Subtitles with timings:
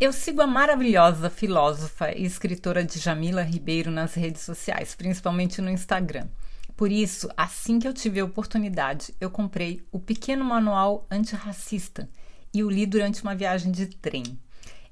[0.00, 6.26] Eu sigo a maravilhosa filósofa e escritora Djamila Ribeiro nas redes sociais, principalmente no Instagram.
[6.76, 12.10] Por isso, assim que eu tive a oportunidade, eu comprei o pequeno manual antirracista
[12.52, 14.24] e o li durante uma viagem de trem.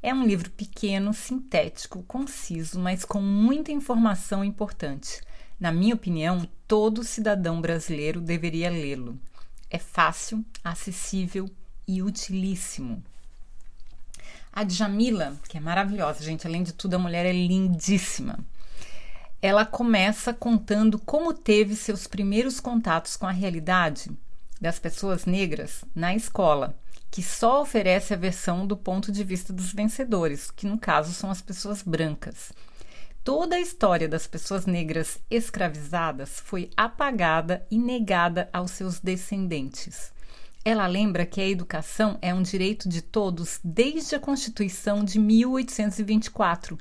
[0.01, 5.21] É um livro pequeno, sintético, conciso, mas com muita informação importante.
[5.59, 9.19] Na minha opinião, todo cidadão brasileiro deveria lê-lo.
[9.69, 11.51] É fácil, acessível
[11.88, 13.02] e utilíssimo.
[14.52, 18.38] A Djamila, que é maravilhosa, gente, além de tudo, a mulher é lindíssima.
[19.41, 24.10] Ela começa contando como teve seus primeiros contatos com a realidade
[24.60, 26.79] das pessoas negras na escola,
[27.10, 31.30] que só oferece a versão do ponto de vista dos vencedores, que no caso são
[31.30, 32.52] as pessoas brancas.
[33.24, 40.13] Toda a história das pessoas negras escravizadas foi apagada e negada aos seus descendentes.
[40.65, 46.79] Ela lembra que a educação é um direito de todos desde a Constituição de 1824,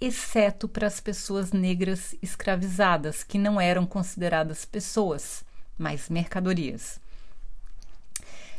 [0.00, 5.44] exceto para as pessoas negras escravizadas, que não eram consideradas pessoas,
[5.76, 7.00] mas mercadorias.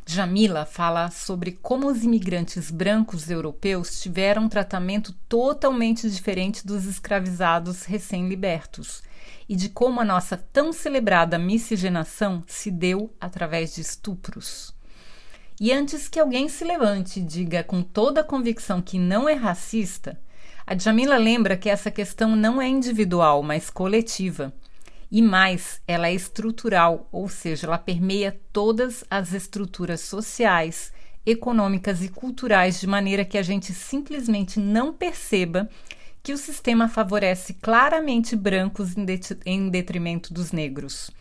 [0.07, 7.83] Jamila fala sobre como os imigrantes brancos europeus tiveram um tratamento totalmente diferente dos escravizados
[7.83, 9.01] recém-libertos
[9.49, 14.75] e de como a nossa tão celebrada miscigenação se deu através de estupros.
[15.59, 19.33] E antes que alguém se levante e diga com toda a convicção que não é
[19.33, 20.19] racista,
[20.67, 24.53] a Jamila lembra que essa questão não é individual, mas coletiva.
[25.11, 30.91] E mais, ela é estrutural, ou seja, ela permeia todas as estruturas sociais,
[31.25, 35.69] econômicas e culturais de maneira que a gente simplesmente não perceba
[36.21, 38.95] que o sistema favorece claramente brancos
[39.45, 41.11] em detrimento dos negros.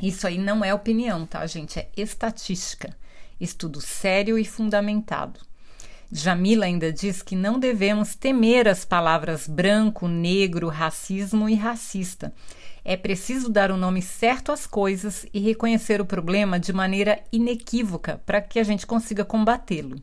[0.00, 1.78] Isso aí não é opinião, tá, gente?
[1.78, 2.96] É estatística.
[3.40, 5.40] Estudo sério e fundamentado.
[6.10, 12.32] Jamila ainda diz que não devemos temer as palavras branco, negro, racismo e racista.
[12.84, 18.20] É preciso dar o nome certo às coisas e reconhecer o problema de maneira inequívoca
[18.26, 20.00] para que a gente consiga combatê-lo.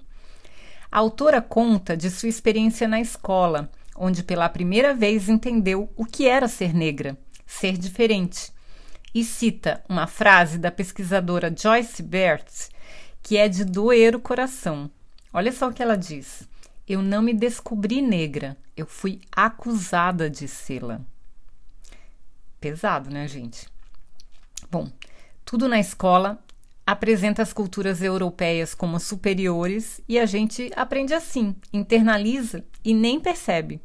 [0.91, 3.69] A autora conta de sua experiência na escola
[3.99, 8.51] onde pela primeira vez entendeu o que era ser negra, ser diferente.
[9.13, 12.69] E cita uma frase da pesquisadora Joyce Bert,
[13.21, 14.89] que é de doer o coração.
[15.33, 16.47] Olha só o que ela diz:
[16.87, 21.01] Eu não me descobri negra, eu fui acusada de sê-la.
[22.59, 23.67] Pesado, né, gente?
[24.69, 24.89] Bom,
[25.45, 26.37] tudo na escola
[26.85, 33.79] apresenta as culturas europeias como superiores e a gente aprende assim, internaliza e nem percebe.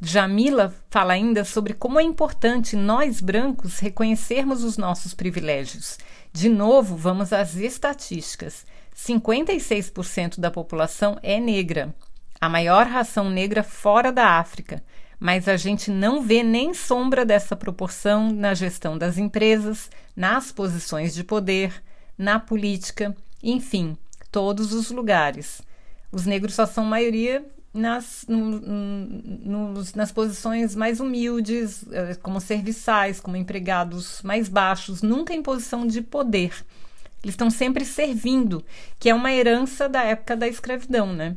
[0.00, 5.98] Jamila fala ainda sobre como é importante nós brancos reconhecermos os nossos privilégios.
[6.32, 8.66] De novo, vamos às estatísticas.
[8.94, 11.94] 56% da população é negra,
[12.40, 14.82] a maior ração negra fora da África,
[15.18, 21.14] mas a gente não vê nem sombra dessa proporção na gestão das empresas, nas posições
[21.14, 21.82] de poder,
[22.16, 23.96] na política, enfim,
[24.30, 25.62] todos os lugares.
[26.12, 33.36] Os negros só são maioria nas, no, nas posições mais humildes, eh, como serviçais, como
[33.36, 36.64] empregados mais baixos, nunca em posição de poder.
[37.22, 38.64] Eles estão sempre servindo,
[38.98, 41.36] que é uma herança da época da escravidão, né?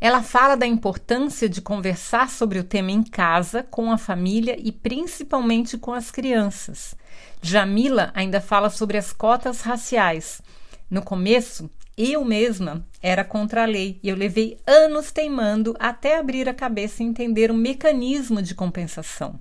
[0.00, 4.70] Ela fala da importância de conversar sobre o tema em casa, com a família e
[4.70, 6.94] principalmente com as crianças.
[7.42, 10.40] Jamila ainda fala sobre as cotas raciais.
[10.88, 16.48] No começo, eu mesma era contra a lei e eu levei anos teimando até abrir
[16.48, 19.40] a cabeça e entender o mecanismo de compensação.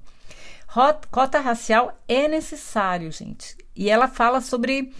[1.12, 3.56] Cota racial é necessário, gente.
[3.76, 4.92] E ela fala sobre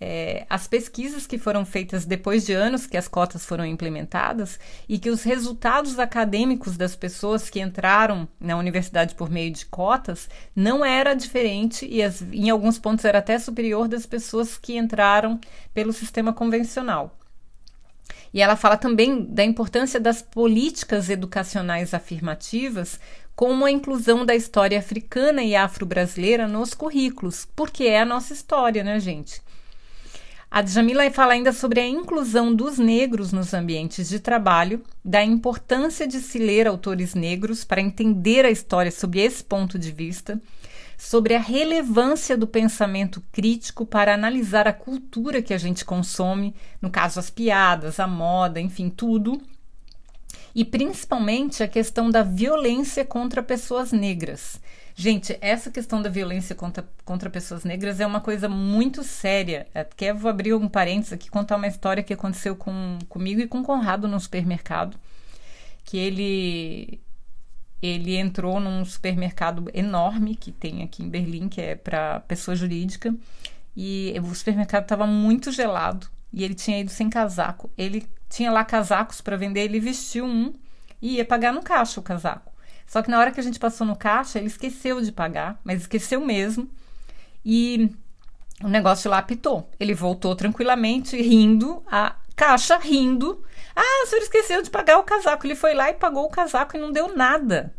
[0.00, 4.98] é, as pesquisas que foram feitas depois de anos que as cotas foram implementadas e
[4.98, 10.84] que os resultados acadêmicos das pessoas que entraram na universidade por meio de cotas não
[10.84, 15.40] era diferente e as, em alguns pontos era até superior das pessoas que entraram
[15.72, 17.16] pelo sistema convencional.
[18.34, 23.00] E ela fala também da importância das políticas educacionais afirmativas
[23.34, 28.82] como a inclusão da história africana e afro-brasileira nos currículos, porque é a nossa história,
[28.82, 29.42] né, gente?
[30.50, 36.06] A Djamila fala ainda sobre a inclusão dos negros nos ambientes de trabalho, da importância
[36.06, 40.40] de se ler autores negros para entender a história sob esse ponto de vista,
[40.96, 46.90] sobre a relevância do pensamento crítico para analisar a cultura que a gente consome, no
[46.90, 49.40] caso as piadas, a moda, enfim, tudo,
[50.56, 54.58] e principalmente a questão da violência contra pessoas negras.
[54.94, 59.66] Gente, essa questão da violência contra, contra pessoas negras é uma coisa muito séria.
[59.74, 63.62] Até vou abrir um parênteses aqui contar uma história que aconteceu com, comigo e com
[63.62, 64.96] Conrado no supermercado.
[65.84, 67.00] Que ele
[67.82, 73.14] ele entrou num supermercado enorme que tem aqui em Berlim, que é para pessoa jurídica,
[73.76, 77.70] e o supermercado estava muito gelado e ele tinha ido sem casaco.
[77.76, 80.52] Ele tinha lá casacos para vender, ele vestiu um
[81.00, 82.52] e ia pagar no caixa o casaco.
[82.86, 85.82] Só que na hora que a gente passou no caixa, ele esqueceu de pagar, mas
[85.82, 86.70] esqueceu mesmo.
[87.44, 87.90] E
[88.62, 89.70] o negócio lá apitou.
[89.78, 93.42] Ele voltou tranquilamente, rindo, a caixa rindo.
[93.74, 95.46] Ah, o senhor esqueceu de pagar o casaco.
[95.46, 97.74] Ele foi lá e pagou o casaco e não deu nada.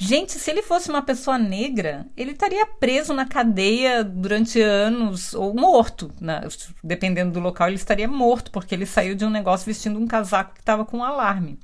[0.00, 5.52] Gente, se ele fosse uma pessoa negra, ele estaria preso na cadeia durante anos ou
[5.52, 6.12] morto.
[6.20, 6.40] Né?
[6.84, 10.54] Dependendo do local, ele estaria morto, porque ele saiu de um negócio vestindo um casaco
[10.54, 11.58] que estava com um alarme.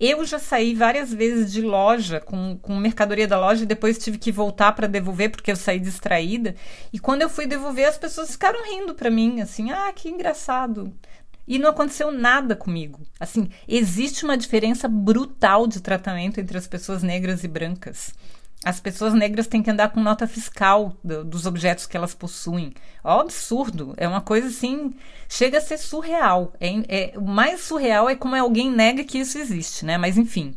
[0.00, 4.18] Eu já saí várias vezes de loja com, com mercadoria da loja e depois tive
[4.18, 6.56] que voltar para devolver porque eu saí distraída.
[6.92, 10.92] E quando eu fui devolver, as pessoas ficaram rindo para mim, assim: ah, que engraçado.
[11.48, 13.00] E não aconteceu nada comigo.
[13.18, 18.12] Assim, existe uma diferença brutal de tratamento entre as pessoas negras e brancas.
[18.62, 22.74] As pessoas negras têm que andar com nota fiscal do, dos objetos que elas possuem.
[23.02, 23.94] Um absurdo.
[23.96, 24.94] É uma coisa assim.
[25.26, 26.52] Chega a ser surreal.
[26.60, 29.96] É, é, o mais surreal é como alguém nega que isso existe, né?
[29.96, 30.54] Mas enfim.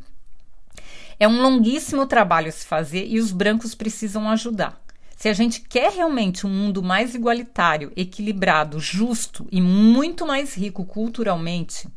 [1.18, 4.82] É um longuíssimo trabalho a se fazer e os brancos precisam ajudar.
[5.22, 10.84] Se a gente quer realmente um mundo mais igualitário, equilibrado, justo e muito mais rico
[10.84, 11.88] culturalmente,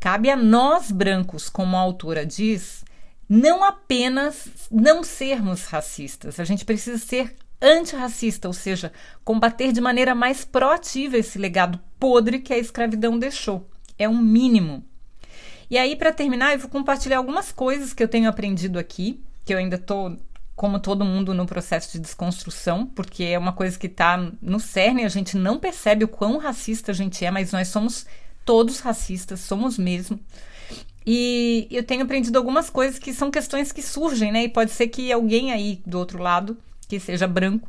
[0.00, 2.84] cabe a nós brancos, como a autora diz,
[3.28, 8.92] não apenas não sermos racistas, a gente precisa ser antirracista, ou seja,
[9.24, 13.70] combater de maneira mais proativa esse legado podre que a escravidão deixou.
[13.96, 14.84] É um mínimo.
[15.70, 19.54] E aí, para terminar, eu vou compartilhar algumas coisas que eu tenho aprendido aqui, que
[19.54, 20.18] eu ainda estou
[20.54, 25.04] como todo mundo no processo de desconstrução, porque é uma coisa que está no cerne,
[25.04, 28.06] a gente não percebe o quão racista a gente é, mas nós somos
[28.44, 30.18] todos racistas, somos mesmo.
[31.04, 34.44] E eu tenho aprendido algumas coisas que são questões que surgem, né?
[34.44, 36.56] E pode ser que alguém aí do outro lado,
[36.88, 37.68] que seja branco,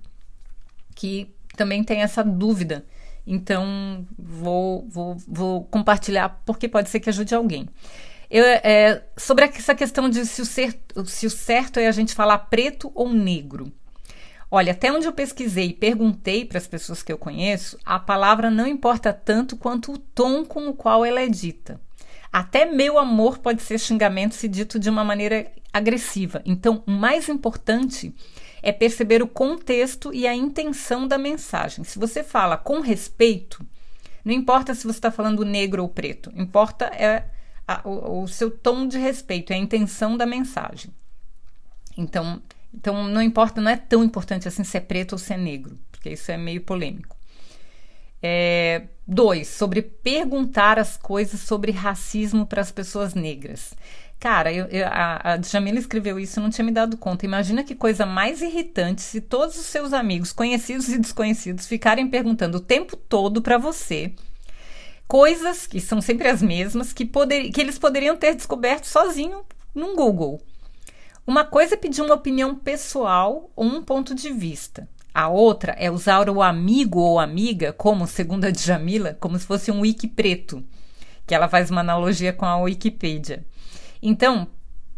[0.93, 2.85] que também tenha essa dúvida.
[3.25, 7.67] Então, vou, vou, vou compartilhar porque pode ser que ajude alguém.
[8.29, 12.13] Eu, é, sobre essa questão de se o, ser, se o certo é a gente
[12.13, 13.71] falar preto ou negro.
[14.49, 18.51] Olha, até onde eu pesquisei e perguntei para as pessoas que eu conheço, a palavra
[18.51, 21.81] não importa tanto quanto o tom com o qual ela é dita.
[22.31, 26.41] Até meu amor pode ser xingamento se dito de uma maneira agressiva.
[26.45, 28.13] Então, o mais importante
[28.61, 31.83] é perceber o contexto e a intenção da mensagem.
[31.83, 33.65] Se você fala com respeito,
[34.23, 37.25] não importa se você está falando negro ou preto, importa é
[37.67, 40.91] a, o, o seu tom de respeito, é a intenção da mensagem.
[41.97, 42.41] Então,
[42.73, 45.77] então não importa, não é tão importante assim se é preto ou se é negro,
[45.91, 47.15] porque isso é meio polêmico.
[48.21, 53.73] É, dois, sobre perguntar as coisas sobre racismo para as pessoas negras.
[54.17, 57.25] Cara, eu, eu, a, a Jamila escreveu isso e não tinha me dado conta.
[57.25, 62.57] Imagina que coisa mais irritante se todos os seus amigos, conhecidos e desconhecidos, ficarem perguntando
[62.57, 64.13] o tempo todo para você
[65.07, 69.43] coisas que são sempre as mesmas que, poder, que eles poderiam ter descoberto sozinho
[69.73, 70.41] num Google.
[71.25, 74.87] Uma coisa é pedir uma opinião pessoal ou um ponto de vista.
[75.13, 79.71] A outra é usar o amigo ou amiga, como segundo a Djamila, como se fosse
[79.71, 80.63] um wiki preto,
[81.25, 83.45] que ela faz uma analogia com a Wikipedia.
[84.01, 84.47] Então,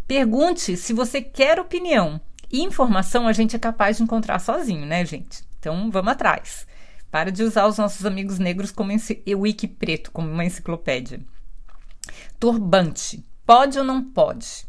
[0.08, 2.20] pergunte se você quer opinião.
[2.52, 5.44] E informação a gente é capaz de encontrar sozinho, né, gente?
[5.60, 6.66] Então, vamos atrás.
[7.16, 8.92] Para de usar os nossos amigos negros como
[9.38, 11.22] wiki preto, como uma enciclopédia.
[12.38, 13.24] Turbante.
[13.46, 14.68] Pode ou não pode?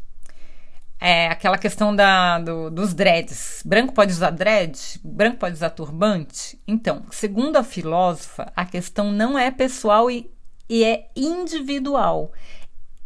[0.97, 3.61] É aquela questão da, do, dos dreads.
[3.65, 4.79] Branco pode usar dread?
[5.03, 6.57] Branco pode usar turbante?
[6.65, 10.31] Então, segundo a filósofa, a questão não é pessoal e,
[10.69, 12.31] e é individual.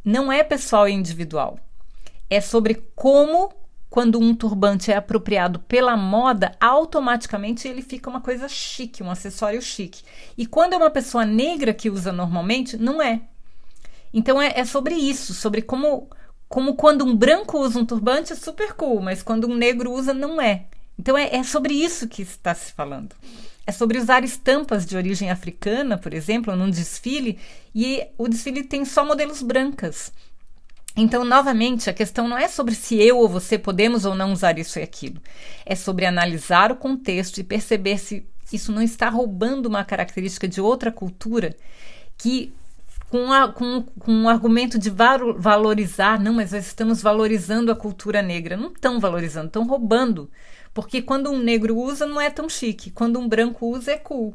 [0.05, 1.57] Não é pessoal e individual.
[2.29, 3.51] É sobre como
[3.91, 9.61] quando um turbante é apropriado pela moda, automaticamente ele fica uma coisa chique, um acessório
[9.61, 10.01] chique.
[10.37, 13.23] E quando é uma pessoa negra que usa normalmente, não é.
[14.13, 16.09] Então é, é sobre isso, sobre como,
[16.47, 20.13] como quando um branco usa um turbante é super cool, mas quando um negro usa,
[20.13, 20.67] não é.
[20.97, 23.13] Então é, é sobre isso que está se falando.
[23.67, 27.37] É sobre usar estampas de origem africana, por exemplo, num desfile,
[27.75, 30.13] e o desfile tem só modelos brancas.
[30.95, 34.59] Então, novamente, a questão não é sobre se eu ou você podemos ou não usar
[34.59, 35.21] isso e aquilo.
[35.65, 40.59] É sobre analisar o contexto e perceber se isso não está roubando uma característica de
[40.59, 41.55] outra cultura
[42.17, 42.53] que
[43.09, 48.21] com, a, com, com um argumento de valorizar, não, mas nós estamos valorizando a cultura
[48.21, 48.55] negra.
[48.55, 50.29] Não estão valorizando, estão roubando.
[50.73, 52.89] Porque quando um negro usa, não é tão chique.
[52.89, 54.33] Quando um branco usa, é cool.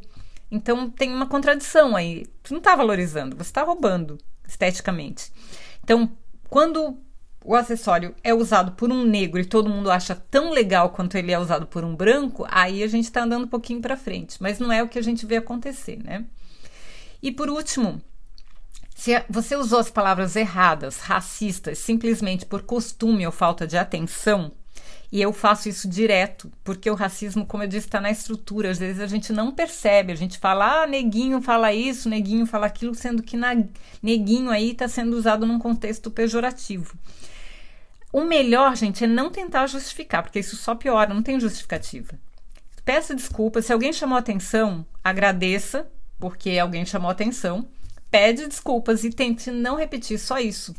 [0.51, 2.27] Então tem uma contradição aí.
[2.43, 5.33] Tu não está valorizando, você está roubando esteticamente.
[5.83, 6.11] Então,
[6.49, 6.99] quando
[7.45, 11.31] o acessório é usado por um negro e todo mundo acha tão legal quanto ele
[11.31, 14.37] é usado por um branco, aí a gente está andando um pouquinho para frente.
[14.41, 16.25] Mas não é o que a gente vê acontecer, né?
[17.23, 18.01] E por último,
[18.95, 24.51] se você usou as palavras erradas, racistas, simplesmente por costume ou falta de atenção,
[25.17, 28.71] e eu faço isso direto, porque o racismo, como eu disse, está na estrutura.
[28.71, 32.67] Às vezes a gente não percebe, a gente fala, ah, neguinho fala isso, neguinho fala
[32.67, 33.57] aquilo, sendo que na,
[34.03, 36.99] neguinho aí está sendo usado num contexto pejorativo.
[38.13, 42.19] O melhor, gente, é não tentar justificar, porque isso só piora, não tem justificativa.
[42.85, 47.67] Peça desculpa, se alguém chamou atenção, agradeça, porque alguém chamou atenção,
[48.11, 50.77] pede desculpas e tente não repetir só isso.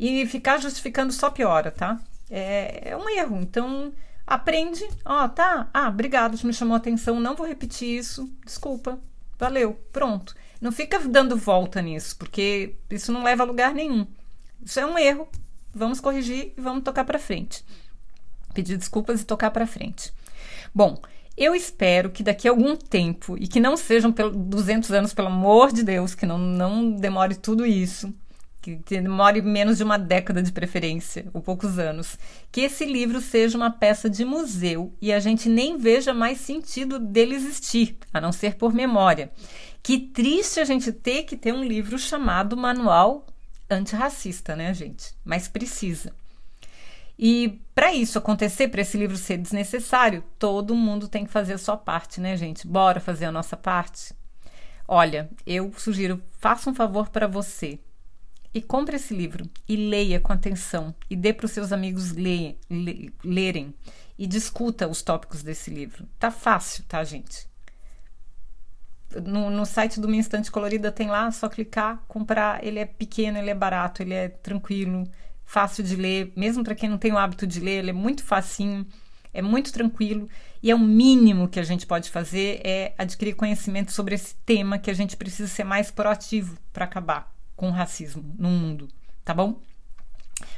[0.00, 2.00] E ficar justificando só piora, tá?
[2.30, 3.38] É, é um erro.
[3.40, 3.92] Então,
[4.26, 4.86] aprende.
[5.04, 5.68] Ó, oh, tá.
[5.72, 7.20] Ah, obrigado, me chamou a atenção.
[7.20, 8.30] Não vou repetir isso.
[8.44, 8.98] Desculpa.
[9.38, 9.74] Valeu.
[9.92, 10.34] Pronto.
[10.60, 14.06] Não fica dando volta nisso, porque isso não leva a lugar nenhum.
[14.64, 15.28] Isso é um erro.
[15.74, 17.64] Vamos corrigir e vamos tocar para frente.
[18.54, 20.12] Pedir desculpas e tocar para frente.
[20.74, 21.00] Bom,
[21.36, 25.70] eu espero que daqui a algum tempo, e que não sejam 200 anos, pelo amor
[25.70, 28.12] de Deus, que não, não demore tudo isso,
[28.74, 32.18] que demore menos de uma década de preferência, ou poucos anos,
[32.50, 36.98] que esse livro seja uma peça de museu e a gente nem veja mais sentido
[36.98, 39.30] dele existir, a não ser por memória.
[39.82, 43.26] Que triste a gente ter que ter um livro chamado Manual
[43.70, 45.14] Antirracista, né, gente?
[45.24, 46.12] Mas precisa.
[47.18, 51.58] E para isso acontecer, para esse livro ser desnecessário, todo mundo tem que fazer a
[51.58, 52.66] sua parte, né, gente?
[52.66, 54.12] Bora fazer a nossa parte?
[54.88, 57.78] Olha, eu sugiro, faça um favor para você
[58.56, 62.58] e compre esse livro e leia com atenção e dê para os seus amigos ler,
[62.70, 63.74] le, lerem
[64.18, 66.08] e discuta os tópicos desse livro.
[66.18, 67.46] Tá fácil, tá, gente?
[69.26, 72.64] No, no site do Minha Instante Colorida tem lá, só clicar, comprar.
[72.64, 75.06] Ele é pequeno, ele é barato, ele é tranquilo,
[75.44, 76.32] fácil de ler.
[76.34, 78.86] Mesmo para quem não tem o hábito de ler, ele é muito facinho,
[79.34, 80.30] é muito tranquilo.
[80.62, 84.78] E é o mínimo que a gente pode fazer é adquirir conhecimento sobre esse tema
[84.78, 88.88] que a gente precisa ser mais proativo para acabar com racismo no mundo,
[89.24, 89.60] tá bom?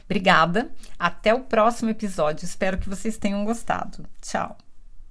[0.04, 0.70] Obrigada.
[0.98, 2.44] Até o próximo episódio.
[2.44, 4.04] Espero que vocês tenham gostado.
[4.20, 4.56] Tchau.